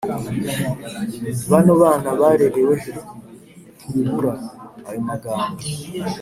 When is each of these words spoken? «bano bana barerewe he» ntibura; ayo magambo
«bano 1.49 1.73
bana 1.81 2.09
barerewe 2.19 2.75
he» 2.83 2.93
ntibura; 3.89 4.33
ayo 4.87 5.01
magambo 5.09 5.61